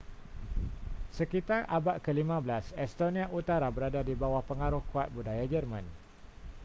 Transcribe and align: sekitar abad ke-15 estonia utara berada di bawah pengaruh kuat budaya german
sekitar 1.17 1.61
abad 1.77 1.97
ke-15 2.01 2.73
estonia 2.85 3.25
utara 3.39 3.67
berada 3.75 4.01
di 4.05 4.13
bawah 4.21 4.41
pengaruh 4.49 4.81
kuat 4.89 5.07
budaya 5.15 5.45
german 5.53 5.85